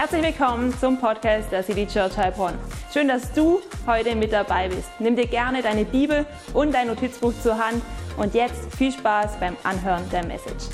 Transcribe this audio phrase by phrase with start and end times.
[0.00, 2.56] Herzlich willkommen zum Podcast der City Church Heilbronn.
[2.92, 4.88] Schön, dass du heute mit dabei bist.
[5.00, 6.24] Nimm dir gerne deine Bibel
[6.54, 7.82] und dein Notizbuch zur Hand
[8.16, 10.66] und jetzt viel Spaß beim Anhören der Message.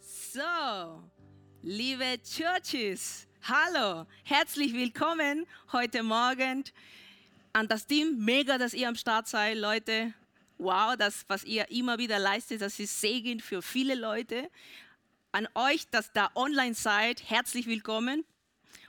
[0.00, 1.02] So,
[1.62, 6.62] liebe Churches, hallo, herzlich willkommen heute Morgen
[7.58, 8.24] an das Team.
[8.24, 10.14] Mega, dass ihr am Start seid, Leute.
[10.58, 14.48] Wow, das, was ihr immer wieder leistet, das ist Segen für viele Leute.
[15.32, 18.24] An euch, dass da online seid, herzlich willkommen.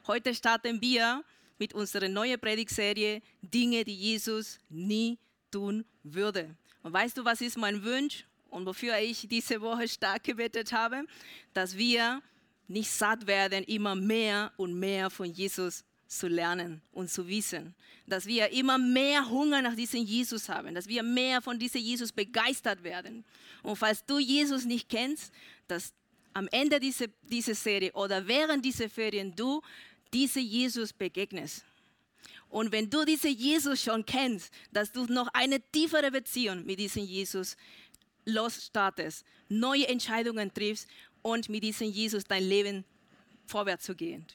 [0.06, 1.24] Heute starten wir
[1.58, 5.18] mit unserer neuen Predigtserie Dinge, die Jesus nie
[5.52, 6.56] tun würde.
[6.84, 8.26] Und weißt du, was ist mein Wunsch?
[8.52, 11.06] und wofür ich diese Woche stark gebetet habe,
[11.54, 12.20] dass wir
[12.68, 17.76] nicht satt werden, immer mehr und mehr von Jesus zu lernen und zu wissen.
[18.08, 22.12] Dass wir immer mehr Hunger nach diesem Jesus haben, dass wir mehr von diesem Jesus
[22.12, 23.24] begeistert werden.
[23.62, 25.32] Und falls du Jesus nicht kennst,
[25.68, 25.94] dass
[26.34, 29.62] am Ende dieser, dieser Serie oder während dieser Ferien du
[30.12, 31.64] diese Jesus begegnest.
[32.50, 37.04] Und wenn du diesen Jesus schon kennst, dass du noch eine tiefere Beziehung mit diesem
[37.04, 37.56] Jesus
[38.26, 40.88] losstartest, neue Entscheidungen triffst
[41.22, 42.86] und mit diesem Jesus dein Leben
[43.46, 44.26] vorwärts zu gehen.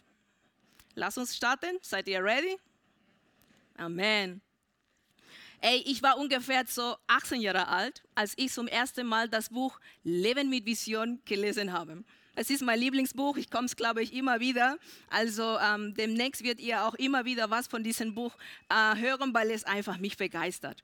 [0.95, 1.78] Lass uns starten.
[1.83, 2.56] Seid ihr ready?
[3.77, 4.41] Amen.
[5.61, 9.81] Ey, ich war ungefähr so 18 Jahre alt, als ich zum ersten Mal das Buch
[10.03, 12.05] Leben mit Vision gelesen habe.
[12.36, 14.78] Es ist mein Lieblingsbuch, ich komme es, glaube ich, immer wieder.
[15.09, 18.36] Also ähm, demnächst wird ihr auch immer wieder was von diesem Buch
[18.69, 20.83] äh, hören, weil es einfach mich begeistert.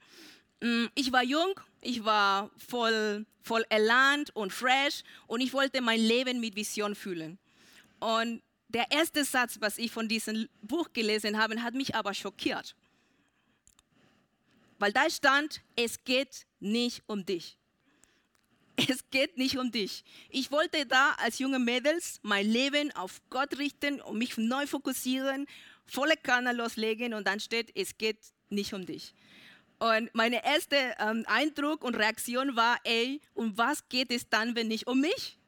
[0.61, 6.01] Mm, ich war jung, ich war voll, voll Elan und fresh und ich wollte mein
[6.01, 7.39] Leben mit Vision fühlen.
[7.99, 12.77] Und der erste Satz, was ich von diesem Buch gelesen habe, hat mich aber schockiert.
[14.79, 17.57] Weil da stand, es geht nicht um dich.
[18.89, 20.05] Es geht nicht um dich.
[20.31, 25.47] Ich wollte da als junge Mädels mein Leben auf Gott richten und mich neu fokussieren,
[25.85, 28.19] volle Kanne loslegen und dann steht, es geht
[28.49, 29.13] nicht um dich.
[29.81, 34.69] Und meine erste ähm, Eindruck und Reaktion war, ey, um was geht es dann, wenn
[34.69, 35.39] nicht um mich?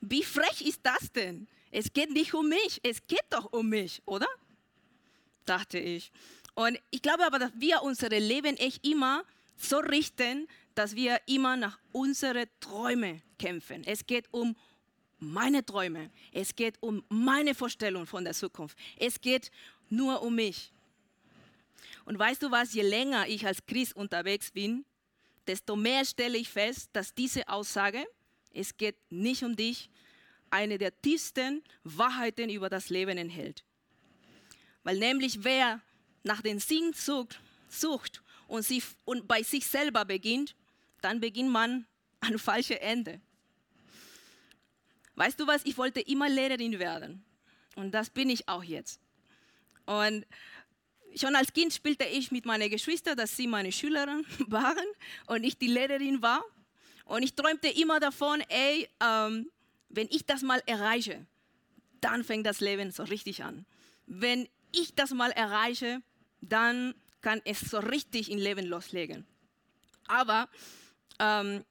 [0.00, 1.48] Wie frech ist das denn?
[1.76, 4.26] Es geht nicht um mich, es geht doch um mich, oder?
[5.44, 6.10] Dachte ich.
[6.54, 9.24] Und ich glaube aber, dass wir unser Leben echt immer
[9.58, 13.84] so richten, dass wir immer nach unseren Träumen kämpfen.
[13.84, 14.56] Es geht um
[15.18, 16.08] meine Träume.
[16.32, 18.78] Es geht um meine Vorstellung von der Zukunft.
[18.98, 19.50] Es geht
[19.90, 20.72] nur um mich.
[22.06, 24.86] Und weißt du was, je länger ich als Christ unterwegs bin,
[25.46, 28.06] desto mehr stelle ich fest, dass diese Aussage,
[28.54, 29.90] es geht nicht um dich,
[30.50, 33.64] eine der tiefsten Wahrheiten über das Leben enthält.
[34.82, 35.80] Weil nämlich wer
[36.22, 37.40] nach dem Sinn sucht,
[38.48, 40.54] und, sie, und bei sich selber beginnt,
[41.00, 41.86] dann beginnt man
[42.20, 43.20] an falsche Ende.
[45.14, 47.24] Weißt du was, ich wollte immer Lehrerin werden.
[47.74, 49.00] Und das bin ich auch jetzt.
[49.86, 50.26] Und
[51.14, 54.86] schon als Kind spielte ich mit meinen Geschwistern, dass sie meine Schülerin waren
[55.26, 56.44] und ich die Lehrerin war.
[57.04, 59.50] Und ich träumte immer davon, ey, ähm,
[59.88, 61.26] wenn ich das mal erreiche,
[62.00, 63.64] dann fängt das Leben so richtig an.
[64.06, 66.02] Wenn ich das mal erreiche,
[66.40, 69.26] dann kann es so richtig im Leben loslegen.
[70.06, 70.48] Aber
[71.18, 71.64] ähm,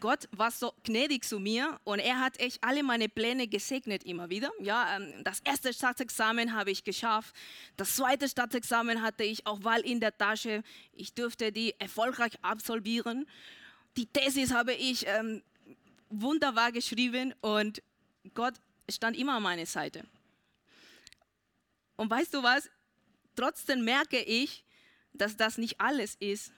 [0.00, 4.28] Gott war so gnädig zu mir und er hat echt alle meine Pläne gesegnet immer
[4.28, 4.50] wieder.
[4.60, 7.34] Ja, ähm, das erste Staatsexamen habe ich geschafft.
[7.76, 10.62] Das zweite Staatsexamen hatte ich auch Wahl in der Tasche.
[10.92, 13.26] Ich durfte die erfolgreich absolvieren.
[13.96, 15.42] Die Thesis habe ich ähm,
[16.08, 17.82] wunderbar geschrieben und
[18.34, 18.54] Gott
[18.90, 20.04] stand immer an meiner Seite.
[21.96, 22.68] Und weißt du was?
[23.36, 24.64] Trotzdem merke ich,
[25.12, 26.52] dass das nicht alles ist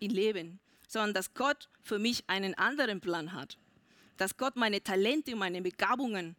[0.00, 0.60] im Leben
[0.94, 3.58] sondern dass Gott für mich einen anderen Plan hat.
[4.16, 6.36] Dass Gott meine Talente und meine Begabungen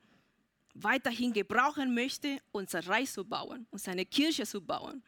[0.74, 5.04] weiterhin gebrauchen möchte, unser Reich zu bauen und seine Kirche zu bauen.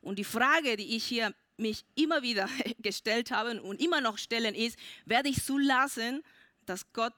[0.00, 4.54] Und die Frage, die ich hier mich immer wieder gestellt habe und immer noch stellen,
[4.54, 6.22] ist, werde ich zulassen,
[6.70, 7.12] dass Gott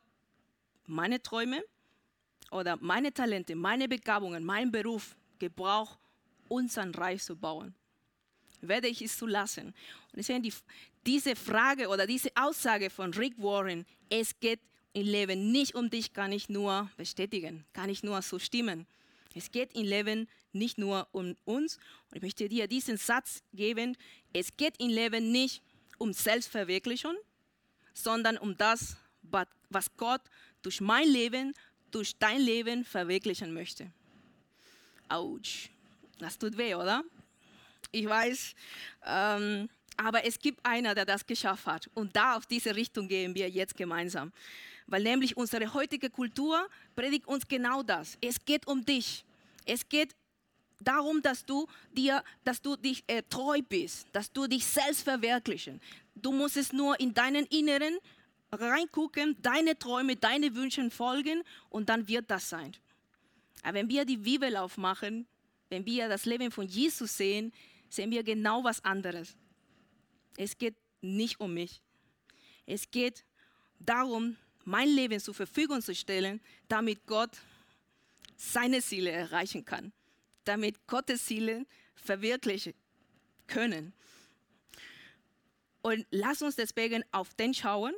[0.86, 1.62] meine Träume
[2.50, 5.98] oder meine Talente, meine Begabungen, meinen Beruf gebraucht,
[6.48, 7.74] unser Reich zu bauen?
[8.62, 9.66] Werde ich es zulassen?
[9.66, 10.54] Und deswegen die,
[11.04, 14.60] diese Frage oder diese Aussage von Rick Warren, es geht
[14.94, 18.86] im Leben nicht um dich, kann ich nur bestätigen, kann ich nur so stimmen.
[19.34, 21.76] Es geht im Leben nicht nur um uns.
[22.10, 23.96] Und ich möchte dir diesen Satz geben,
[24.32, 25.62] es geht im Leben nicht
[25.98, 27.16] um Selbstverwirklichung,
[27.94, 28.96] sondern um das,
[29.70, 30.22] was Gott
[30.62, 31.54] durch mein Leben,
[31.90, 33.90] durch dein Leben verwirklichen möchte.
[35.08, 35.68] Autsch,
[36.18, 37.04] das tut weh, oder?
[37.92, 38.54] ich weiß.
[39.06, 41.90] Ähm, aber es gibt einer, der das geschafft hat.
[41.94, 44.32] Und da auf diese Richtung gehen wir jetzt gemeinsam.
[44.86, 46.66] Weil nämlich unsere heutige Kultur
[46.96, 48.16] predigt uns genau das.
[48.20, 49.24] Es geht um dich.
[49.64, 50.16] Es geht
[50.80, 55.80] darum, dass du dir, dass du dich äh, treu bist, dass du dich selbst verwirklichen.
[56.14, 57.98] Du musst es nur in deinen Inneren
[58.52, 62.76] reingucken, deine Träume, deine Wünsche folgen und dann wird das sein.
[63.62, 65.26] Aber wenn wir die Bibel aufmachen,
[65.70, 67.52] wenn wir das Leben von Jesus sehen,
[67.88, 69.36] sehen wir genau was anderes.
[70.36, 71.80] Es geht nicht um mich.
[72.66, 73.24] Es geht
[73.78, 77.30] darum, mein Leben zur Verfügung zu stellen, damit Gott
[78.36, 79.92] seine Ziele erreichen kann,
[80.44, 82.74] damit Gottes Ziele verwirklichen
[83.46, 83.92] können.
[85.82, 87.94] Und lass uns deswegen auf den schauen,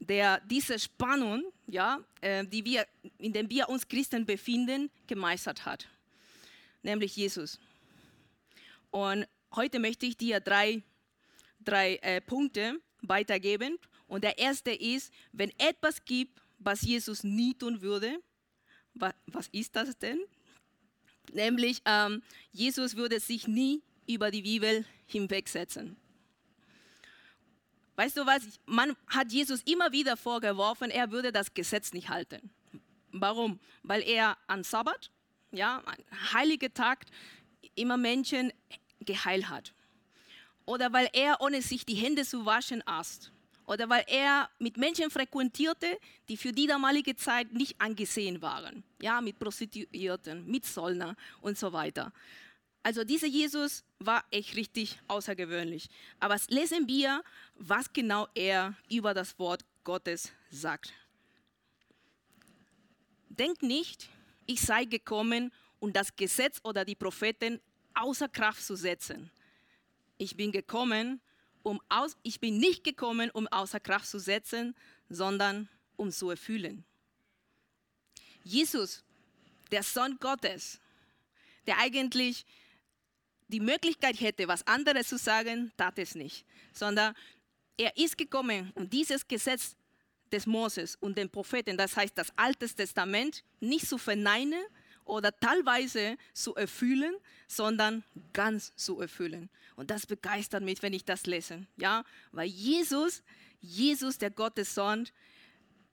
[0.00, 2.86] der diese Spannung, ja, äh, die wir,
[3.18, 5.86] in der wir uns Christen befinden, gemeistert hat,
[6.82, 7.60] nämlich Jesus.
[8.90, 10.82] Und heute möchte ich dir drei,
[11.60, 13.78] drei äh, Punkte weitergeben.
[14.08, 18.20] Und der erste ist, wenn etwas gibt, was Jesus nie tun würde,
[18.94, 20.18] was, was ist das denn?
[21.32, 22.22] Nämlich, ähm,
[22.52, 25.96] Jesus würde sich nie über die Bibel hinwegsetzen.
[27.96, 28.42] Weißt du was?
[28.66, 32.50] Man hat Jesus immer wieder vorgeworfen, er würde das Gesetz nicht halten.
[33.12, 33.58] Warum?
[33.82, 35.10] Weil er an Sabbat,
[35.52, 37.06] ja, ein heiliger Tag,
[37.74, 38.52] immer Menschen
[39.00, 39.74] geheilt hat.
[40.64, 43.32] Oder weil er, ohne sich die Hände zu waschen, aß.
[43.66, 45.98] Oder weil er mit Menschen frequentierte,
[46.28, 48.82] die für die damalige Zeit nicht angesehen waren.
[49.00, 52.12] Ja, mit Prostituierten, mit Zollner und so weiter.
[52.82, 55.88] Also dieser Jesus war echt richtig außergewöhnlich.
[56.18, 57.22] Aber lesen wir,
[57.56, 60.92] was genau er über das Wort Gottes sagt.
[63.28, 64.08] Denkt nicht,
[64.46, 67.60] ich sei gekommen, um das Gesetz oder die Propheten
[67.94, 69.30] außer Kraft zu setzen.
[70.18, 71.20] Ich bin gekommen,
[71.62, 74.74] um aus, ich bin nicht gekommen, um außer Kraft zu setzen,
[75.08, 76.84] sondern um zu erfüllen.
[78.42, 79.02] Jesus,
[79.70, 80.80] der Sohn Gottes,
[81.66, 82.46] der eigentlich
[83.50, 87.14] die Möglichkeit hätte, was anderes zu sagen, tat es nicht, sondern
[87.76, 89.76] er ist gekommen, um dieses Gesetz
[90.30, 94.62] des Moses und den Propheten, das heißt das Alte Testament, nicht zu verneinen
[95.04, 97.14] oder teilweise zu erfüllen,
[97.48, 99.50] sondern ganz zu erfüllen.
[99.76, 103.22] Und das begeistert mich, wenn ich das lese, ja, weil Jesus,
[103.60, 105.08] Jesus, der Gottes Sohn,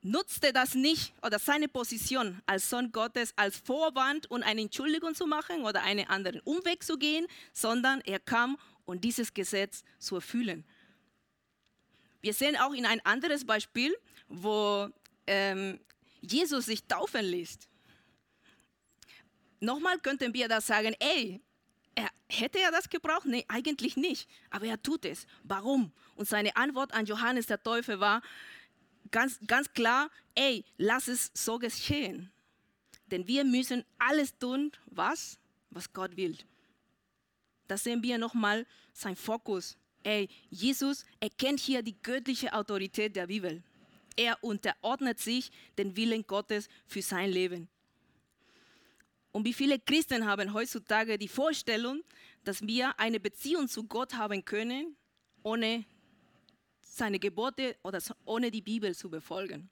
[0.08, 5.28] nutzte das nicht oder seine Position als Sohn Gottes als Vorwand, um eine Entschuldigung zu
[5.28, 10.64] machen oder einen anderen Umweg zu gehen, sondern er kam, um dieses Gesetz zu erfüllen.
[12.22, 13.96] Wir sehen auch in ein anderes Beispiel,
[14.28, 14.90] wo
[15.28, 15.80] ähm,
[16.22, 17.70] Jesus sich taufen lässt.
[19.60, 21.42] Nochmal könnten wir da sagen, ey,
[21.96, 23.26] er, hätte er das gebraucht?
[23.26, 24.30] Nee, eigentlich nicht.
[24.50, 25.26] Aber er tut es.
[25.44, 25.92] Warum?
[26.16, 28.22] Und seine Antwort an Johannes der Täufer war,
[29.12, 32.32] ganz, ganz klar, ey, lass es so geschehen.
[33.12, 35.40] Denn wir müssen alles tun, was,
[35.70, 36.38] was Gott will.
[37.68, 39.78] Da sehen wir nochmal sein Fokus.
[40.04, 43.64] Ey, Jesus erkennt hier die göttliche Autorität der Bibel.
[44.16, 47.68] Er unterordnet sich den Willen Gottes für sein Leben.
[49.32, 52.02] Und wie viele Christen haben heutzutage die Vorstellung,
[52.44, 54.96] dass wir eine Beziehung zu Gott haben können,
[55.44, 55.86] ohne
[56.98, 59.70] seine Gebote oder ohne die Bibel zu befolgen.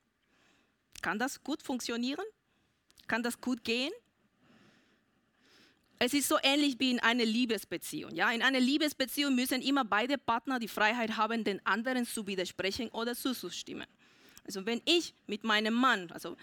[1.02, 2.26] Kann das gut funktionieren?
[3.08, 3.92] Kann das gut gehen?
[5.98, 8.14] Es ist so ähnlich wie in einer Liebesbeziehung.
[8.16, 8.32] Ja?
[8.32, 13.16] In einer Liebesbeziehung müssen immer beide Partner die Freiheit haben, den anderen zu widersprechen oder
[13.16, 13.88] zuzustimmen.
[14.46, 16.36] Also wenn ich mit meinem Mann, also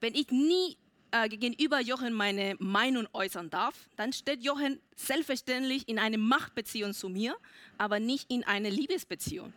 [0.00, 0.76] wenn ich nie
[1.10, 7.08] äh, gegenüber Jochen meine Meinung äußern darf, dann steht Jochen selbstverständlich in einer Machtbeziehung zu
[7.08, 7.36] mir,
[7.78, 9.52] aber nicht in einer Liebesbeziehung.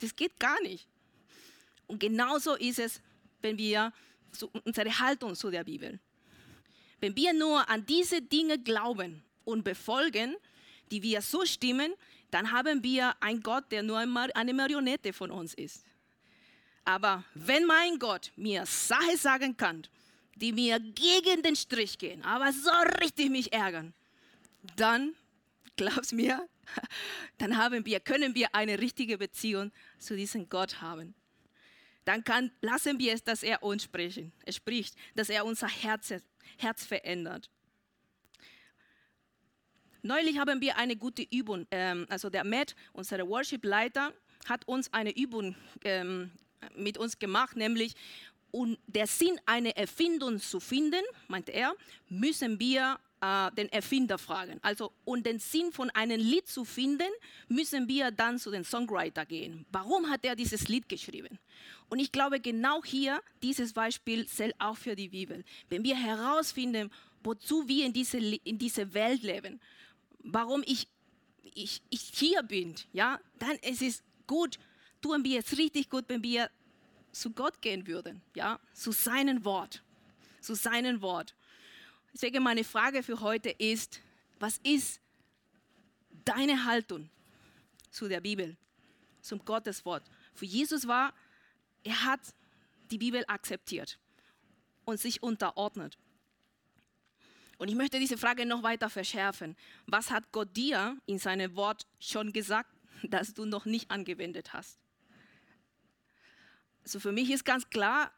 [0.00, 0.86] Das geht gar nicht.
[1.86, 3.00] Und genauso ist es,
[3.40, 3.92] wenn wir
[4.64, 5.98] unsere Haltung zu der Bibel.
[7.00, 10.36] Wenn wir nur an diese Dinge glauben und befolgen,
[10.90, 11.94] die wir so stimmen,
[12.30, 15.84] dann haben wir einen Gott, der nur eine Marionette von uns ist.
[16.84, 19.86] Aber wenn mein Gott mir Sachen sagen kann,
[20.34, 23.92] die mir gegen den Strich gehen, aber so richtig mich ärgern,
[24.76, 25.14] dann
[25.76, 26.48] glaub's mir,
[27.38, 31.14] dann haben wir, können wir eine richtige Beziehung zu diesem Gott haben.
[32.04, 36.14] Dann kann, lassen wir es, dass er uns sprechen, er spricht, dass er unser Herz,
[36.56, 37.50] Herz verändert.
[40.02, 44.14] Neulich haben wir eine gute Übung, ähm, also der Matt, unser Worship-Leiter,
[44.48, 46.30] hat uns eine Übung ähm,
[46.76, 47.94] mit uns gemacht, nämlich
[48.50, 51.74] um der Sinn einer Erfindung zu finden, meinte er,
[52.08, 54.58] müssen wir äh, den Erfinder fragen.
[54.62, 57.10] Also, um den Sinn von einem Lied zu finden,
[57.48, 59.66] müssen wir dann zu den Songwriter gehen.
[59.72, 61.38] Warum hat er dieses Lied geschrieben?
[61.88, 65.44] Und ich glaube, genau hier, dieses Beispiel zählt auch für die Bibel.
[65.68, 66.90] Wenn wir herausfinden,
[67.22, 69.60] wozu wir in dieser in diese Welt leben,
[70.20, 70.86] warum ich,
[71.54, 74.58] ich, ich hier bin, ja, dann ist es gut,
[75.00, 76.50] tun wir es richtig gut, wenn wir
[77.12, 79.82] zu Gott gehen würden, ja, zu seinem Wort,
[80.40, 81.34] zu seinem Wort.
[82.12, 84.00] Deswegen meine Frage für heute ist,
[84.38, 85.00] was ist
[86.24, 87.10] deine Haltung
[87.90, 88.56] zu der Bibel,
[89.20, 90.08] zum Gotteswort?
[90.34, 91.14] Für Jesus war,
[91.84, 92.20] er hat
[92.90, 93.98] die Bibel akzeptiert
[94.84, 95.98] und sich unterordnet.
[97.58, 99.56] Und ich möchte diese Frage noch weiter verschärfen.
[99.86, 102.70] Was hat Gott dir in seinem Wort schon gesagt,
[103.02, 104.78] das du noch nicht angewendet hast?
[106.84, 108.12] Also für mich ist ganz klar,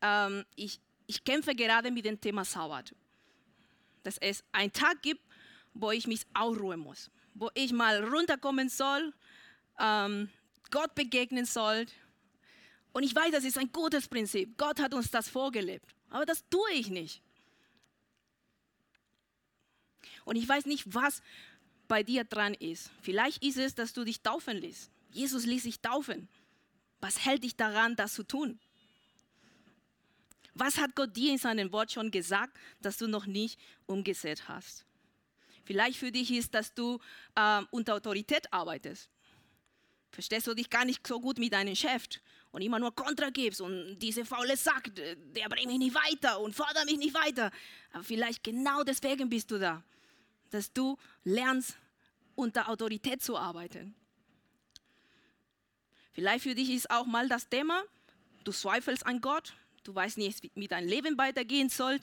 [0.00, 2.94] ähm, ich, ich kämpfe gerade mit dem Thema Sabbat.
[4.04, 5.22] Dass es einen Tag gibt,
[5.74, 9.12] wo ich mich ausruhen muss, wo ich mal runterkommen soll,
[9.80, 10.28] ähm,
[10.70, 11.86] Gott begegnen soll.
[12.92, 14.56] Und ich weiß, das ist ein gutes Prinzip.
[14.58, 15.86] Gott hat uns das vorgelebt.
[16.10, 17.22] Aber das tue ich nicht.
[20.24, 21.22] Und ich weiß nicht, was
[21.86, 22.90] bei dir dran ist.
[23.00, 24.90] Vielleicht ist es, dass du dich taufen lässt.
[25.10, 26.28] Jesus ließ sich taufen.
[27.00, 28.60] Was hält dich daran, das zu tun?
[30.58, 34.84] Was hat Gott dir in seinem Wort schon gesagt, das du noch nicht umgesetzt hast?
[35.64, 36.98] Vielleicht für dich ist, dass du
[37.36, 39.08] äh, unter Autorität arbeitest.
[40.10, 42.04] Verstehst du dich gar nicht so gut mit deinem Chef
[42.50, 46.56] und immer nur Kontra gibst und diese faule Sack, der bringt mich nicht weiter und
[46.56, 47.52] fordert mich nicht weiter.
[47.92, 49.84] Aber vielleicht genau deswegen bist du da,
[50.50, 51.76] dass du lernst,
[52.34, 53.94] unter Autorität zu arbeiten.
[56.12, 57.84] Vielleicht für dich ist auch mal das Thema,
[58.44, 59.54] du zweifelst an Gott,
[59.88, 61.98] du weißt nicht, wie dein Leben weitergehen soll,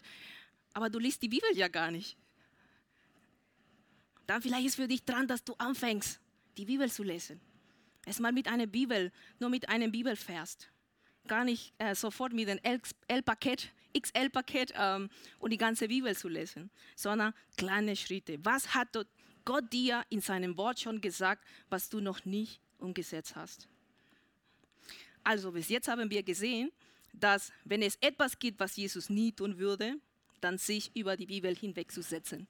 [0.73, 2.17] aber du liest die Bibel ja gar nicht.
[4.25, 6.19] Dann vielleicht ist für dich dran, dass du anfängst,
[6.57, 7.39] die Bibel zu lesen.
[8.05, 10.57] Erstmal mit einer Bibel, nur mit einem Bibelvers.
[11.27, 12.59] Gar nicht äh, sofort mit dem
[13.07, 18.43] L-Paket, XL-Paket ähm, und die ganze Bibel zu lesen, sondern kleine Schritte.
[18.43, 18.89] Was hat
[19.43, 23.67] Gott dir in seinem Wort schon gesagt, was du noch nicht umgesetzt hast?
[25.23, 26.71] Also bis jetzt haben wir gesehen,
[27.19, 29.95] dass wenn es etwas gibt, was Jesus nie tun würde,
[30.41, 32.47] dann sich über die Bibel hinwegzusetzen.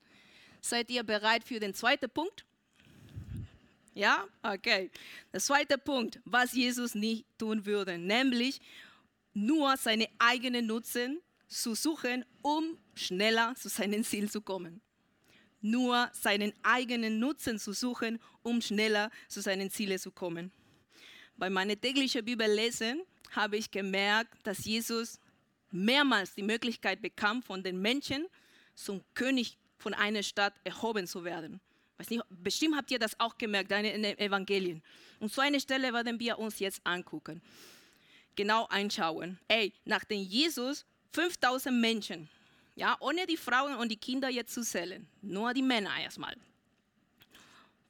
[0.61, 2.45] Seid ihr bereit für den zweiten Punkt?
[3.93, 4.27] Ja?
[4.43, 4.91] Okay.
[5.31, 8.59] Der zweite Punkt, was Jesus nicht tun würde, nämlich
[9.33, 14.81] nur seine eigenen Nutzen zu suchen, um schneller zu seinem Ziel zu kommen.
[15.61, 20.51] Nur seinen eigenen Nutzen zu suchen, um schneller zu seinen Zielen zu kommen.
[21.37, 23.01] Bei meiner täglichen Bibellesen
[23.35, 25.19] habe ich gemerkt, dass Jesus
[25.71, 28.27] mehrmals die Möglichkeit bekam, von den Menschen
[28.75, 31.59] zum König von einer Stadt erhoben zu werden.
[31.97, 34.81] Weiß nicht, bestimmt habt ihr das auch gemerkt in den Evangelien.
[35.19, 37.41] Und so eine Stelle werden wir uns jetzt angucken.
[38.35, 39.39] Genau einschauen.
[39.47, 42.29] Ey, nachdem Jesus 5000 Menschen,
[42.75, 46.35] ja, ohne die Frauen und die Kinder jetzt zu zählen, nur die Männer erstmal,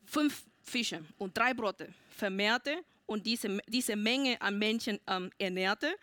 [0.06, 5.96] fünf Fische und drei Brote vermehrte und diese, diese Menge an Menschen ähm, ernährte,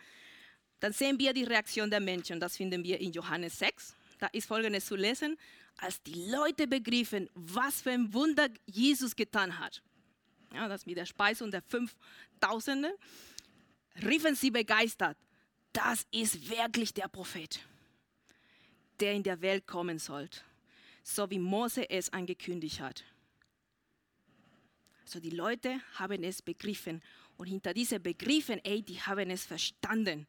[0.81, 2.41] dann sehen wir die Reaktion der Menschen.
[2.41, 3.95] Das finden wir in Johannes 6.
[4.19, 5.37] Da ist folgendes zu lesen.
[5.79, 9.83] Als die Leute begriffen, was für ein Wunder Jesus getan hat,
[10.53, 12.97] ja, das mit der Speisung der Fünftausende,
[14.05, 15.17] riefen sie begeistert,
[15.73, 17.61] das ist wirklich der Prophet,
[19.01, 20.29] der in der Welt kommen soll,
[21.03, 23.05] so wie Mose es angekündigt hat.
[25.05, 27.03] Also die Leute haben es begriffen.
[27.37, 30.27] Und hinter diesen Begriffen, ey, die haben es verstanden.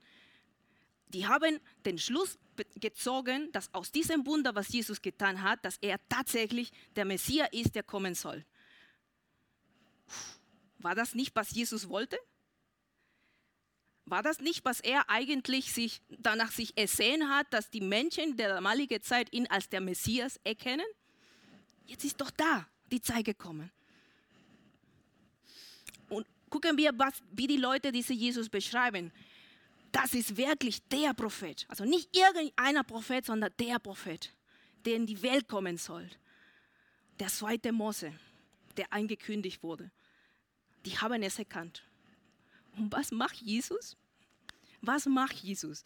[1.09, 2.39] Die haben den Schluss
[2.75, 7.75] gezogen, dass aus diesem Wunder, was Jesus getan hat, dass er tatsächlich der Messias ist,
[7.75, 8.45] der kommen soll.
[10.79, 12.17] War das nicht, was Jesus wollte?
[14.05, 18.49] War das nicht, was er eigentlich sich danach sich ersehen hat, dass die Menschen der
[18.49, 20.85] damaligen Zeit ihn als der Messias erkennen?
[21.85, 23.71] Jetzt ist doch da die Zeit gekommen
[26.53, 29.11] gucken wir, was, wie die Leute diese Jesus beschreiben.
[29.91, 31.65] Das ist wirklich der Prophet.
[31.67, 34.31] Also nicht irgendeiner Prophet, sondern der Prophet,
[34.85, 36.07] der in die Welt kommen soll.
[37.19, 38.13] Der zweite Mose,
[38.77, 39.89] der angekündigt wurde.
[40.85, 41.81] Die haben es erkannt.
[42.77, 43.97] Und was macht Jesus?
[44.81, 45.83] Was macht Jesus?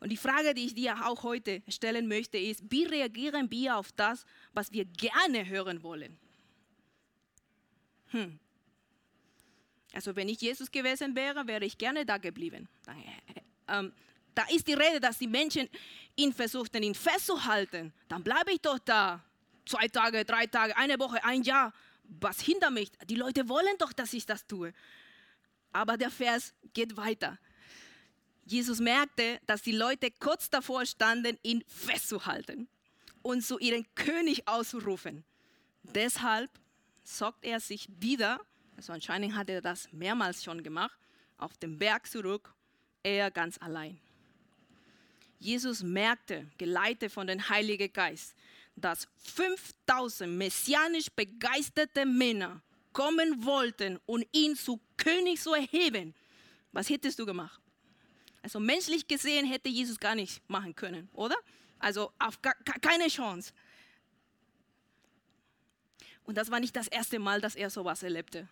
[0.00, 3.92] Und die Frage, die ich dir auch heute stellen möchte, ist, wie reagieren wir auf
[3.92, 6.18] das, was wir gerne hören wollen?
[8.06, 8.38] Hm.
[9.92, 12.68] Also wenn ich Jesus gewesen wäre, wäre ich gerne da geblieben.
[13.68, 13.92] Ähm,
[14.34, 15.68] da ist die Rede, dass die Menschen
[16.16, 17.92] ihn versuchten, ihn festzuhalten.
[18.08, 19.22] Dann bleibe ich doch da.
[19.66, 21.72] Zwei Tage, drei Tage, eine Woche, ein Jahr.
[22.04, 22.90] Was hindert mich?
[23.08, 24.72] Die Leute wollen doch, dass ich das tue.
[25.72, 27.38] Aber der Vers geht weiter.
[28.44, 32.68] Jesus merkte, dass die Leute kurz davor standen, ihn festzuhalten
[33.22, 35.24] und zu ihrem König auszurufen.
[35.82, 36.50] Deshalb
[37.04, 38.40] zog er sich wieder,
[38.82, 40.98] also anscheinend hat er das mehrmals schon gemacht,
[41.38, 42.52] auf den Berg zurück,
[43.04, 44.00] er ganz allein.
[45.38, 48.34] Jesus merkte, geleitet von dem Heiligen Geist,
[48.74, 52.60] dass 5000 messianisch begeisterte Männer
[52.92, 56.12] kommen wollten, um ihn zu König zu erheben.
[56.72, 57.60] Was hättest du gemacht?
[58.42, 61.36] Also menschlich gesehen hätte Jesus gar nicht machen können, oder?
[61.78, 62.40] Also auf
[62.80, 63.52] keine Chance.
[66.24, 68.48] Und das war nicht das erste Mal, dass er sowas erlebte.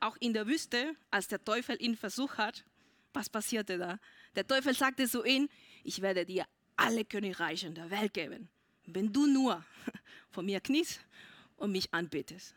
[0.00, 2.64] Auch in der Wüste, als der Teufel ihn versucht hat,
[3.12, 3.98] was passierte da?
[4.34, 5.48] Der Teufel sagte zu ihm,
[5.84, 8.48] ich werde dir alle Königreiche der Welt geben,
[8.86, 9.64] wenn du nur
[10.30, 11.00] vor mir kniest
[11.56, 12.54] und mich anbetest.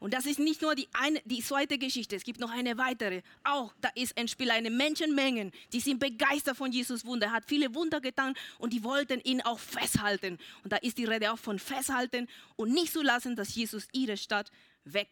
[0.00, 3.22] Und das ist nicht nur die, eine, die zweite Geschichte, es gibt noch eine weitere.
[3.42, 7.28] Auch da ist ein Spiel, eine Menschenmengen, die sind begeistert von Jesus Wunder.
[7.28, 10.38] Er hat viele Wunder getan und die wollten ihn auch festhalten.
[10.62, 14.18] Und da ist die Rede auch von festhalten und nicht zu lassen, dass Jesus ihre
[14.18, 14.50] Stadt
[14.84, 15.08] weg,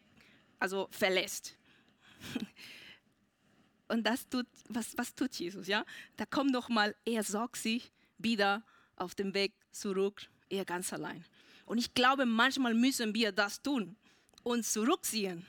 [0.59, 1.55] also verlässt.
[3.87, 5.67] Und das tut, was, was tut Jesus?
[5.67, 5.85] Ja?
[6.17, 8.63] Da kommt noch mal, er sorgt sich wieder
[8.95, 11.25] auf dem Weg zurück, er ganz allein.
[11.65, 13.95] Und ich glaube, manchmal müssen wir das tun
[14.43, 15.45] uns zurückziehen.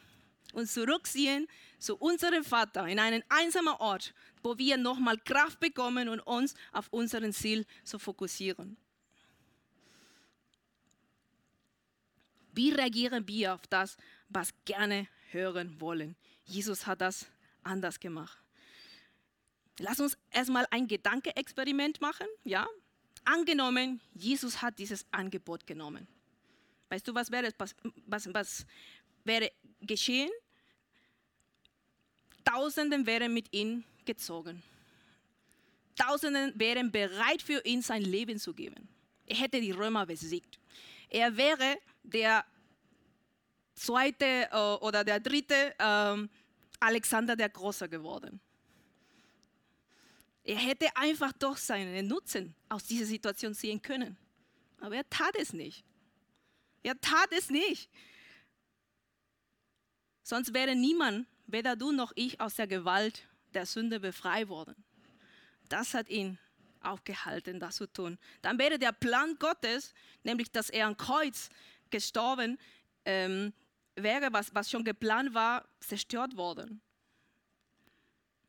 [0.53, 6.21] Uns zurückziehen zu unserem Vater in einen einsamen Ort, wo wir nochmal Kraft bekommen und
[6.21, 8.77] uns auf unseren Ziel zu fokussieren.
[12.55, 13.97] Wie reagieren wir auf das,
[14.29, 16.17] was gerne hören wollen?
[16.45, 17.27] Jesus hat das
[17.63, 18.39] anders gemacht.
[19.79, 22.27] Lass uns erstmal ein Gedankenexperiment machen.
[22.45, 22.67] Ja?
[23.25, 26.07] Angenommen, Jesus hat dieses Angebot genommen.
[26.91, 27.75] Weißt du, was wäre, was,
[28.07, 28.67] was, was
[29.25, 30.31] wäre geschehen?
[32.45, 34.63] Tausenden wären mit ihm gezogen.
[35.97, 38.89] Tausenden wären bereit für ihn sein Leben zu geben.
[39.27, 40.59] Er hätte die Römer besiegt.
[41.09, 42.45] Er wäre der
[43.75, 46.31] zweite äh, oder der dritte ähm,
[46.81, 48.41] Alexander der Große geworden.
[50.45, 54.19] Er hätte einfach doch seinen Nutzen aus dieser Situation sehen können.
[54.81, 55.85] Aber er tat es nicht.
[56.83, 57.89] Er tat es nicht.
[60.23, 64.75] Sonst wäre niemand, weder du noch ich, aus der Gewalt der Sünde befreit worden.
[65.69, 66.39] Das hat ihn
[66.85, 68.19] aufgehalten, das zu tun.
[68.43, 71.51] Dann wäre der Plan Gottes, nämlich dass er am Kreuz
[71.91, 72.59] gestorben
[73.05, 73.53] ähm,
[73.97, 76.81] wäre, was, was schon geplant war, zerstört worden.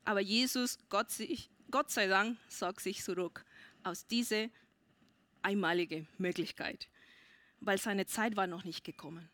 [0.03, 3.43] Aber Jesus, Gott, sich, Gott sei Dank, zog sich zurück
[3.83, 4.47] aus dieser
[5.41, 6.87] einmaligen Möglichkeit
[7.65, 9.29] weil seine Zeit war noch nicht gekommen.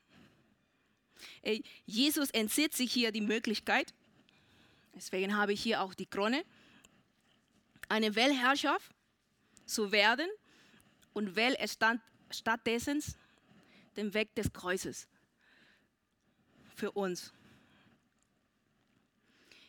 [1.86, 3.94] Jesus entzieht sich hier die Möglichkeit,
[4.96, 6.44] deswegen habe ich hier auch die Krone,
[7.92, 8.92] eine Weltherrschaft
[9.66, 10.28] zu werden
[11.14, 11.58] und wählt
[12.30, 13.04] stattdessen
[13.98, 15.08] den Weg des Kreuzes
[16.76, 17.34] für uns.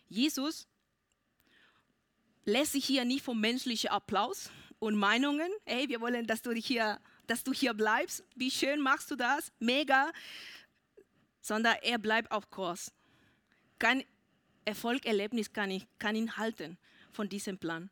[0.09, 0.69] Jesus
[2.45, 6.67] lässt sich hier nicht vom menschlichen Applaus und Meinungen, hey, wir wollen, dass du dich
[6.67, 8.25] hier dass du hier bleibst.
[8.35, 9.53] Wie schön machst du das?
[9.59, 10.13] Mega.
[11.41, 12.93] Sondern er bleibt auf Kurs.
[13.79, 14.05] Kein
[14.65, 16.79] Erfolgserlebnis kann, ich, kann ihn halten
[17.11, 17.91] von diesem Plan.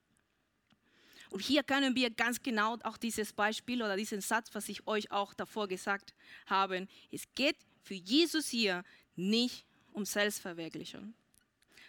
[1.30, 5.10] Und hier können wir ganz genau auch dieses Beispiel oder diesen Satz, was ich euch
[5.12, 6.12] auch davor gesagt
[6.46, 6.88] habe.
[7.10, 11.14] Es geht für Jesus hier nicht um Selbstverwirklichung,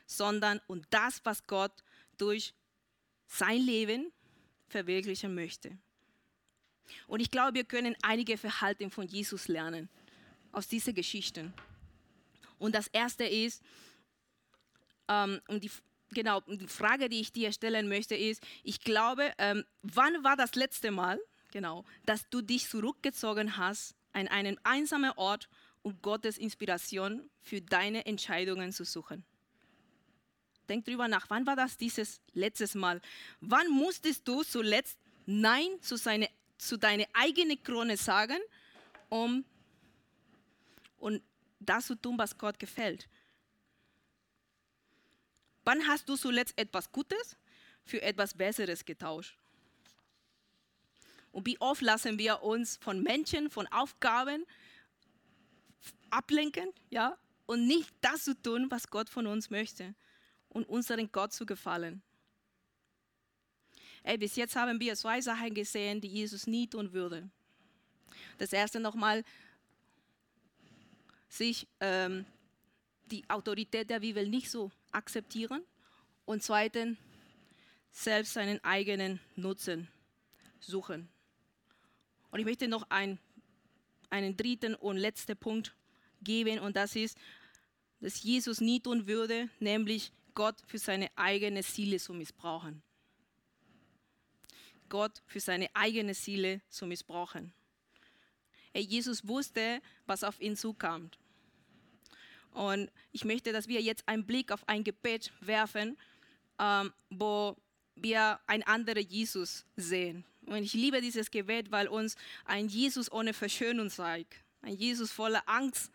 [0.06, 1.84] sondern um das, was Gott
[2.18, 2.54] durch
[3.28, 4.12] sein Leben
[4.68, 5.78] verwirklichen möchte.
[7.08, 9.90] Und ich glaube, wir können einige Verhalten von Jesus lernen
[10.52, 11.54] aus diesen Geschichten.
[12.60, 13.64] Und das erste ist,
[15.08, 15.72] ähm, und die,
[16.12, 20.56] genau, die Frage, die ich dir stellen möchte, ist, ich glaube, ähm, wann war das
[20.56, 21.20] letzte Mal,
[21.52, 25.50] genau, dass du dich zurückgezogen hast an einen einsamen Ort,
[25.82, 29.24] um Gottes Inspiration für deine Entscheidungen zu suchen?
[30.70, 33.02] Denk drüber nach, wann war das dieses letztes Mal?
[33.42, 36.28] Wann musstest du zuletzt Nein zu seiner
[36.62, 38.38] zu deiner eigenen Krone sagen,
[39.10, 39.44] um
[41.00, 41.22] und
[41.60, 43.10] das zu tun, was Gott gefällt.
[45.64, 47.38] Wann hast du zuletzt etwas Gutes
[47.84, 49.38] für etwas Besseres getauscht?
[51.32, 54.46] Und wie oft lassen wir uns von Menschen, von Aufgaben
[56.10, 59.96] ablenken, ja, und nicht das zu tun, was Gott von uns möchte
[60.50, 62.02] und unseren Gott zu gefallen.
[64.04, 67.30] Ey, bis jetzt haben wir zwei Sachen gesehen, die Jesus nie tun würde.
[68.38, 69.24] Das erste nochmal,
[71.30, 72.26] sich ähm,
[73.12, 75.64] die Autorität der Bibel nicht so akzeptieren.
[76.26, 76.98] Und zweitens,
[77.92, 79.88] selbst seinen eigenen Nutzen
[80.60, 81.10] suchen.
[82.32, 83.20] Und ich möchte noch ein,
[84.10, 85.76] einen dritten und letzten Punkt
[86.22, 87.18] geben, und das ist,
[88.00, 92.82] dass Jesus nie tun würde, nämlich Gott für seine eigenen Ziele zu missbrauchen.
[94.88, 97.54] Gott für seine eigenen Ziele zu missbrauchen.
[98.74, 101.12] Jesus wusste, was auf ihn zukam.
[102.54, 105.98] Und ich möchte, dass wir jetzt einen Blick auf ein Gebet werfen,
[106.60, 107.56] ähm, wo
[107.96, 110.26] wir einen anderen Jesus sehen.
[110.46, 114.36] Und ich liebe dieses Gebet, weil uns ein Jesus ohne Verschönung zeigt.
[114.62, 115.92] Ein Jesus voller Angst,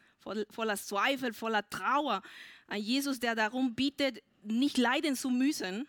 [0.51, 2.23] voller Zweifel, voller Trauer.
[2.69, 5.87] Ein Jesus, der darum bietet, nicht leiden zu müssen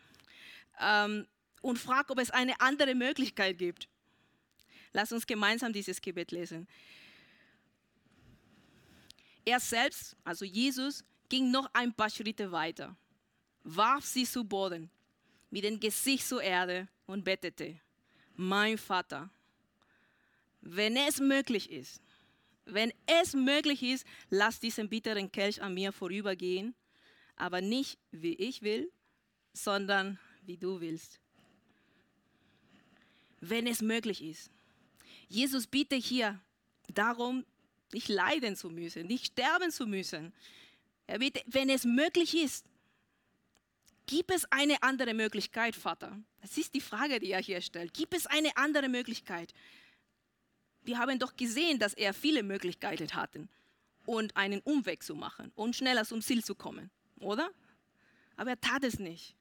[0.79, 1.27] ähm,
[1.61, 3.87] und fragt, ob es eine andere Möglichkeit gibt.
[4.93, 6.67] Lass uns gemeinsam dieses Gebet lesen.
[9.47, 12.97] Er selbst, also Jesus, ging noch ein paar Schritte weiter,
[13.63, 14.91] warf sie zu Boden,
[15.49, 17.79] mit dem Gesicht zur Erde und betete,
[18.35, 19.29] mein Vater,
[20.59, 22.01] wenn es möglich ist,
[22.65, 26.75] wenn es möglich ist, lass diesen bitteren Kelch an mir vorübergehen,
[27.37, 28.91] aber nicht wie ich will,
[29.53, 31.21] sondern wie du willst.
[33.39, 34.51] Wenn es möglich ist.
[35.29, 36.37] Jesus bittet hier
[36.89, 37.45] darum,
[37.93, 40.33] nicht leiden zu müssen, nicht sterben zu müssen.
[41.05, 42.65] Er bittet, wenn es möglich ist,
[44.05, 46.17] gibt es eine andere Möglichkeit, Vater?
[46.41, 47.93] Das ist die Frage, die er hier stellt.
[47.93, 49.53] Gibt es eine andere Möglichkeit?
[50.83, 53.47] Wir haben doch gesehen, dass er viele Möglichkeiten hatte
[54.05, 57.51] und einen Umweg zu machen und schneller zum Ziel zu kommen, oder?
[58.37, 59.35] Aber er tat es nicht.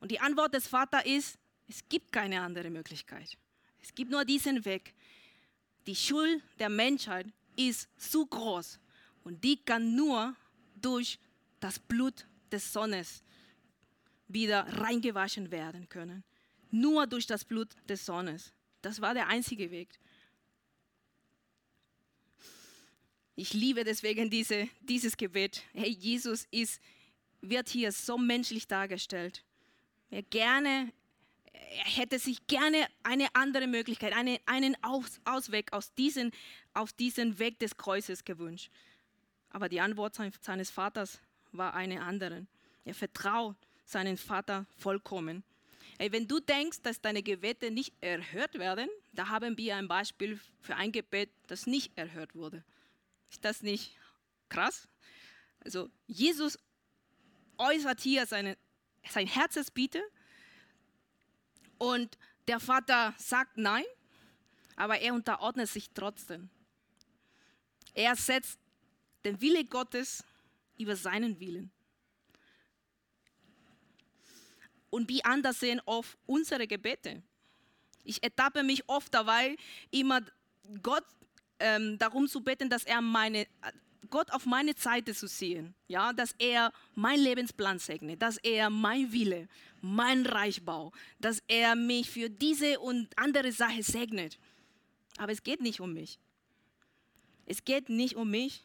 [0.00, 3.36] Und die Antwort des Vaters ist, es gibt keine andere Möglichkeit.
[3.82, 4.94] Es gibt nur diesen Weg.
[5.86, 8.78] Die Schuld der Menschheit ist zu groß
[9.24, 10.34] und die kann nur
[10.76, 11.18] durch
[11.60, 13.22] das Blut des Sohnes
[14.28, 16.24] wieder reingewaschen werden können.
[16.70, 18.52] Nur durch das Blut des Sohnes.
[18.82, 19.98] Das war der einzige Weg.
[23.34, 25.62] Ich liebe deswegen diese, dieses Gebet.
[25.74, 26.80] Hey, Jesus ist,
[27.40, 29.44] wird hier so menschlich dargestellt.
[30.10, 30.92] Er gerne, er
[31.84, 36.32] hätte sich gerne eine andere Möglichkeit, eine, einen Aus, Ausweg aus diesen,
[36.74, 38.70] auf diesen Weg des Kreuzes gewünscht.
[39.50, 41.20] Aber die Antwort seines Vaters
[41.52, 42.46] war eine andere.
[42.84, 45.44] Er vertraut seinen Vater vollkommen.
[45.98, 50.38] Ey, wenn du denkst, dass deine Gebete nicht erhört werden, da haben wir ein Beispiel
[50.60, 52.64] für ein Gebet, das nicht erhört wurde.
[53.30, 53.96] Ist das nicht
[54.48, 54.88] krass?
[55.60, 56.58] Also Jesus
[57.56, 58.58] äußert hier seine,
[59.08, 60.02] sein Herzensbiete
[61.78, 62.16] und
[62.48, 63.84] der Vater sagt nein,
[64.76, 66.50] aber er unterordnet sich trotzdem.
[67.94, 68.58] Er setzt
[69.24, 70.22] den Wille Gottes
[70.78, 71.70] über seinen Willen.
[74.90, 77.22] Und wie anders sehen oft unsere Gebete.
[78.04, 79.56] Ich ertappe mich oft dabei,
[79.90, 80.20] immer
[80.82, 81.04] Gott
[81.58, 83.46] ähm, darum zu beten, dass er meine,
[84.06, 89.12] Gott auf meine Seite zu sehen, ja, dass er mein Lebensplan segnet, dass er mein
[89.12, 89.48] Wille,
[89.80, 94.38] mein Reich baut, dass er mich für diese und andere Sache segnet.
[95.18, 96.18] Aber es geht nicht um mich.
[97.46, 98.64] Es geht nicht um mich.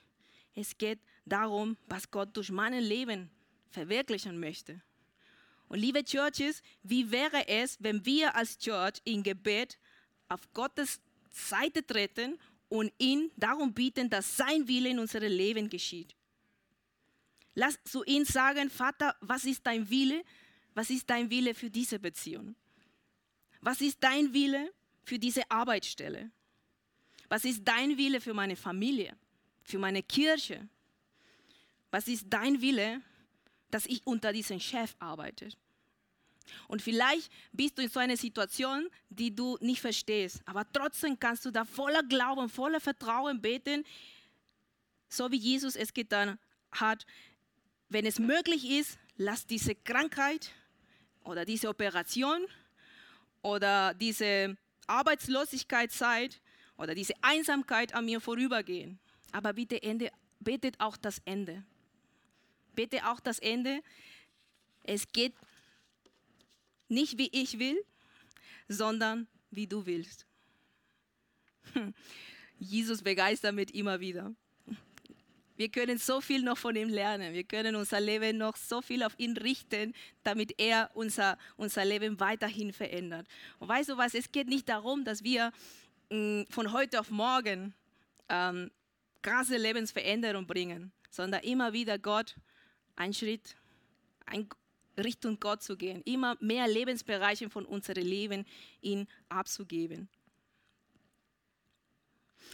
[0.56, 3.30] Es geht darum, was Gott durch mein Leben
[3.69, 4.82] verwirklichen möchte.
[5.69, 9.77] Und liebe Churches, wie wäre es, wenn wir als Church in Gebet
[10.27, 10.99] auf Gottes
[11.32, 12.38] Seite treten
[12.71, 16.15] und ihn darum bieten, dass sein Wille in unserem Leben geschieht?
[17.53, 20.23] Lass zu ihm sagen, Vater, was ist dein Wille?
[20.73, 22.55] Was ist dein Wille für diese Beziehung?
[23.60, 24.71] Was ist dein Wille
[25.03, 26.31] für diese Arbeitsstelle?
[27.27, 29.15] Was ist dein Wille für meine Familie,
[29.63, 30.67] für meine Kirche?
[31.91, 33.01] Was ist dein Wille
[33.71, 35.49] dass ich unter diesem Chef arbeite.
[36.67, 41.45] Und vielleicht bist du in so einer Situation, die du nicht verstehst, aber trotzdem kannst
[41.45, 43.86] du da voller Glauben, voller Vertrauen beten,
[45.08, 46.39] so wie Jesus es getan
[46.71, 47.06] hat.
[47.89, 50.51] Wenn es möglich ist, lass diese Krankheit
[51.23, 52.45] oder diese Operation
[53.41, 56.41] oder diese Arbeitslosigkeitszeit
[56.77, 58.99] oder diese Einsamkeit an mir vorübergehen.
[59.32, 61.63] Aber bitte Ende, betet auch das Ende
[62.75, 63.82] bitte auch das Ende.
[64.84, 65.34] Es geht
[66.91, 67.84] nicht wie ich will,
[68.67, 70.25] sondern wie du willst.
[72.60, 74.34] Jesus begeistert mich immer wieder.
[75.56, 77.34] Wir können so viel noch von ihm lernen.
[77.34, 82.19] Wir können unser Leben noch so viel auf ihn richten, damit er unser, unser Leben
[82.19, 83.27] weiterhin verändert.
[83.60, 85.51] Und weißt du was, es geht nicht darum, dass wir
[86.10, 87.75] mm, von heute auf morgen
[88.27, 88.71] ähm,
[89.21, 92.36] krasse Lebensveränderung bringen, sondern immer wieder Gott
[92.95, 93.56] einen Schritt,
[94.25, 94.49] ein
[94.97, 98.45] Richtung Gott zu gehen, immer mehr Lebensbereiche von unserem Leben
[98.82, 100.10] ihn abzugeben.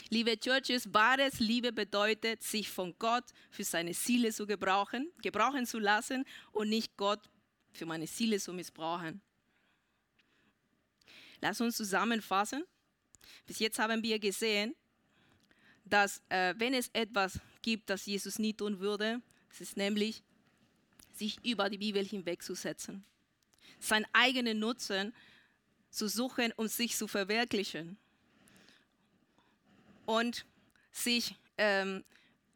[0.10, 5.80] Liebe Churches, wahres Liebe bedeutet, sich von Gott für seine Ziele zu gebrauchen, gebrauchen zu
[5.80, 7.20] lassen und nicht Gott
[7.72, 9.22] für meine Ziele zu missbrauchen.
[11.42, 12.64] Lass uns zusammenfassen.
[13.46, 14.76] Bis jetzt haben wir gesehen,
[15.86, 20.24] dass äh, wenn es etwas gibt, das Jesus nie tun würde, es ist nämlich,
[21.18, 23.04] sich über die Bibel hinwegzusetzen,
[23.80, 25.14] sein eigenen Nutzen
[25.90, 27.98] zu suchen und sich zu verwirklichen
[30.06, 30.46] und
[30.92, 32.04] sich ähm,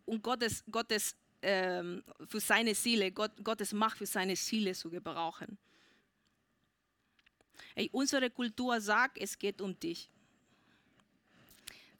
[0.05, 5.57] und Gottes, Gottes ähm, für seine Ziele, Gott, Gottes Macht für seine Ziele zu gebrauchen.
[7.75, 10.09] Ey, unsere Kultur sagt, es geht um dich.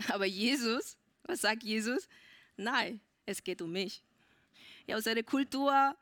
[0.10, 2.08] Aber Jesus was sagt Jesus?
[2.58, 4.04] Nein, es geht um mich.
[4.86, 5.96] Ja, unsere Kultur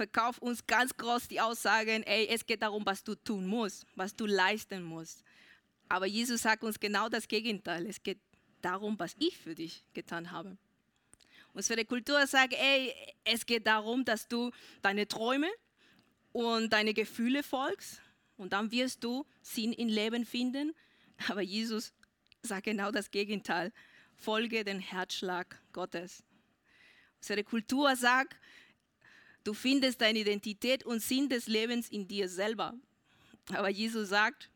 [0.00, 4.16] verkauft uns ganz groß die Aussagen, ey, es geht darum, was du tun musst, was
[4.16, 5.22] du leisten musst.
[5.90, 7.86] Aber Jesus sagt uns genau das Gegenteil.
[7.86, 8.18] Es geht
[8.62, 10.56] darum, was ich für dich getan habe.
[11.52, 15.50] Unsere Kultur sagt, ey, es geht darum, dass du deine Träume
[16.32, 18.00] und deine Gefühle folgst
[18.38, 20.74] und dann wirst du Sinn im Leben finden.
[21.28, 21.92] Aber Jesus
[22.40, 23.70] sagt genau das Gegenteil
[24.14, 26.22] folge den Herzschlag Gottes.
[27.18, 28.38] Unsere Kultur sagt,
[29.44, 32.74] du findest deine Identität und Sinn des Lebens in dir selber.
[33.52, 34.50] Aber Jesus sagt,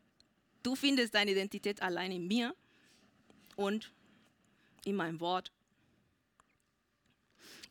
[0.63, 2.55] du findest deine Identität allein in mir
[3.55, 3.91] und
[4.85, 5.51] in meinem Wort.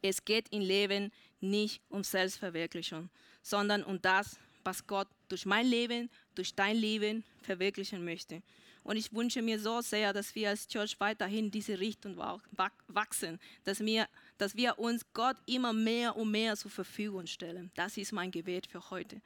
[0.03, 3.09] Es geht im Leben nicht um Selbstverwirklichung,
[3.43, 8.43] sondern um das, was Gott durch mein Leben, durch dein Leben verwirklichen möchte.
[8.83, 13.81] Und ich wünsche mir so sehr, dass wir als Church weiterhin diese Richtung wachsen, dass
[13.81, 14.07] wir,
[14.39, 17.71] dass wir uns Gott immer mehr und mehr zur Verfügung stellen.
[17.75, 19.21] Das ist mein Gebet für heute.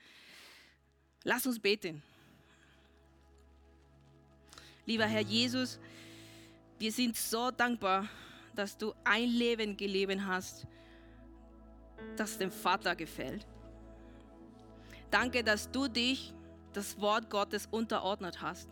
[1.25, 2.03] Lass uns beten.
[4.87, 5.79] Lieber Herr Jesus,
[6.79, 8.09] wir sind so dankbar,
[8.55, 10.66] dass du ein Leben gelebt hast,
[12.16, 13.47] das dem Vater gefällt.
[15.11, 16.33] Danke, dass du dich
[16.73, 18.68] das Wort Gottes unterordnet hast.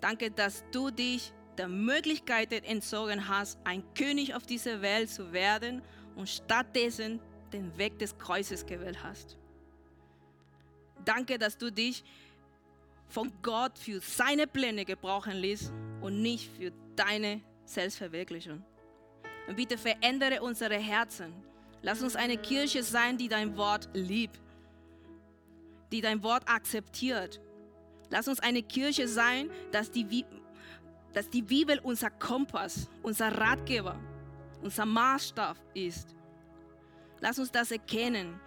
[0.00, 5.82] Danke, dass du dich der Möglichkeiten entzogen hast, ein König auf dieser Welt zu werden
[6.14, 7.20] und stattdessen
[7.52, 9.36] den Weg des Kreuzes gewählt hast.
[11.04, 12.04] Danke, dass du dich
[13.08, 18.64] von Gott für seine Pläne gebrauchen ließ und nicht für deine Selbstverwirklichung.
[19.46, 21.32] Und bitte verändere unsere Herzen.
[21.82, 24.40] Lass uns eine Kirche sein, die dein Wort liebt,
[25.92, 27.40] die dein Wort akzeptiert
[28.10, 30.24] Lass uns eine Kirche sein, dass die,
[31.16, 33.98] dass die Bibel unser Kompass, unser Ratgeber,
[34.62, 36.14] unser Maßstab ist.
[37.20, 38.38] Lass uns das erkennen.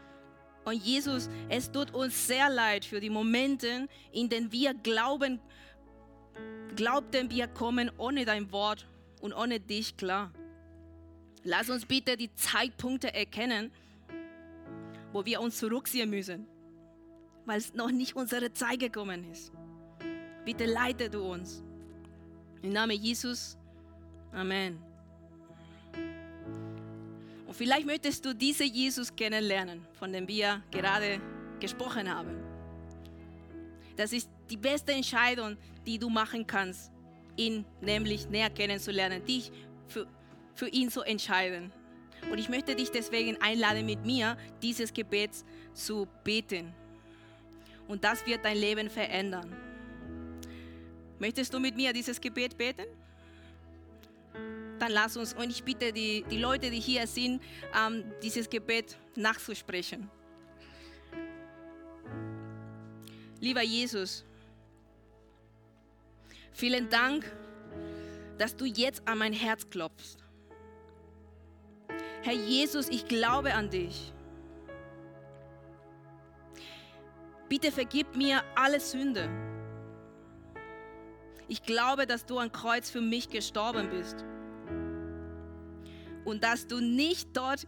[0.65, 5.39] Und Jesus, es tut uns sehr leid für die Momente, in denen wir glauben,
[6.75, 8.88] glaubten wir kommen ohne dein Wort
[9.21, 10.32] und ohne dich klar.
[11.43, 13.71] Lass uns bitte die Zeitpunkte erkennen,
[15.12, 16.45] wo wir uns zurückziehen müssen
[17.49, 19.51] weil es noch nicht unsere Zeit gekommen ist.
[20.45, 21.63] Bitte leite du uns.
[22.61, 23.57] Im Namen Jesus.
[24.31, 24.79] Amen.
[27.47, 31.21] Und vielleicht möchtest du diese Jesus kennenlernen, von dem wir gerade
[31.59, 32.43] gesprochen haben.
[33.95, 36.91] Das ist die beste Entscheidung, die du machen kannst,
[37.35, 39.51] ihn nämlich näher kennenzulernen, dich
[39.87, 40.07] für,
[40.55, 41.71] für ihn zu entscheiden.
[42.31, 45.31] Und ich möchte dich deswegen einladen, mit mir dieses Gebet
[45.73, 46.73] zu beten
[47.89, 49.68] und das wird dein Leben verändern.
[51.19, 52.86] Möchtest du mit mir dieses Gebet beten?
[54.79, 57.41] Dann lass uns, und ich bitte die, die Leute, die hier sind,
[57.77, 60.10] ähm, dieses Gebet nachzusprechen.
[63.41, 64.23] Lieber Jesus,
[66.53, 67.29] vielen Dank,
[68.38, 70.17] dass du jetzt an mein Herz klopfst.
[72.21, 74.13] Herr Jesus, ich glaube an dich.
[77.49, 79.27] bitte vergib mir alle Sünde.
[81.49, 84.23] Ich glaube, dass du am Kreuz für mich gestorben bist.
[86.23, 87.67] Und dass du nicht dort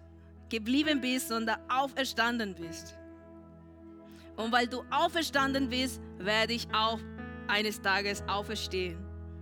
[0.50, 2.96] geblieben bist, sondern auferstanden bist.
[4.38, 7.00] Und weil du auferstanden bist, werde ich auch
[7.48, 8.98] eines Tages auferstehen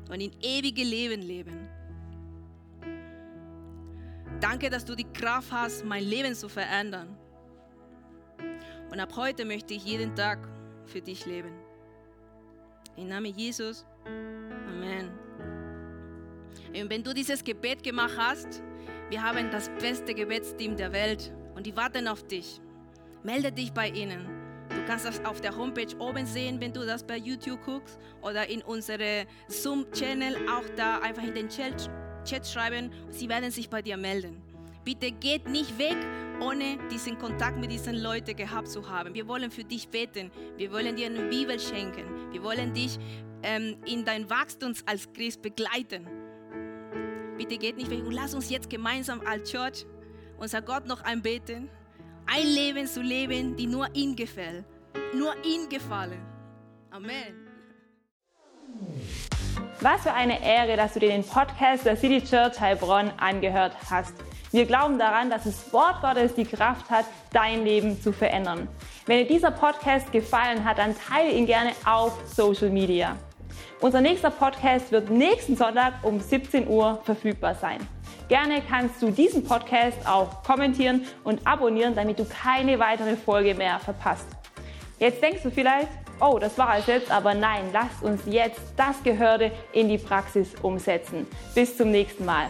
[0.09, 1.69] und in ewige Leben leben.
[4.39, 7.17] Danke, dass du die Kraft hast, mein Leben zu verändern.
[8.89, 10.39] Und ab heute möchte ich jeden Tag
[10.85, 11.51] für dich leben.
[12.95, 13.85] Im Namen Jesus.
[14.89, 15.09] Amen.
[16.81, 18.61] Und wenn du dieses Gebet gemacht hast,
[19.09, 22.61] wir haben das beste Gebetsteam der Welt und die warten auf dich.
[23.23, 24.27] Melde dich bei ihnen.
[24.69, 28.47] Du kannst das auf der Homepage oben sehen, wenn du das bei YouTube guckst oder
[28.47, 31.89] in unsere Zoom-Channel auch da einfach in den Chat,
[32.23, 32.91] Chat schreiben.
[33.09, 34.41] Sie werden sich bei dir melden.
[34.85, 35.97] Bitte geht nicht weg,
[36.41, 39.13] ohne diesen Kontakt mit diesen Leuten gehabt zu haben.
[39.13, 40.31] Wir wollen für dich beten.
[40.57, 42.31] Wir wollen dir eine Bibel schenken.
[42.31, 42.97] Wir wollen dich
[43.43, 46.07] ähm, in dein Wachstum als Christ begleiten.
[47.37, 49.85] Bitte geht nicht weg und lass uns jetzt gemeinsam als Church
[50.37, 51.69] unser Gott noch einbeten.
[52.25, 54.65] Ein Leben zu leben, die nur ihm gefällt.
[55.13, 56.19] Nur ihm gefallen.
[56.91, 57.49] Amen.
[59.81, 64.13] Was für eine Ehre, dass du dir den Podcast der City Church Heilbronn angehört hast.
[64.51, 68.67] Wir glauben daran, dass das Wort Gottes die Kraft hat, dein Leben zu verändern.
[69.05, 73.15] Wenn dir dieser Podcast gefallen hat, dann teile ihn gerne auf Social Media.
[73.79, 77.77] Unser nächster Podcast wird nächsten Sonntag um 17 Uhr verfügbar sein.
[78.27, 83.77] Gerne kannst du diesen Podcast auch kommentieren und abonnieren, damit du keine weitere Folge mehr
[83.77, 84.27] verpasst.
[84.97, 89.01] Jetzt denkst du vielleicht, oh, das war es jetzt, aber nein, lasst uns jetzt das
[89.03, 91.27] Gehörte in die Praxis umsetzen.
[91.53, 92.47] Bis zum nächsten Mal.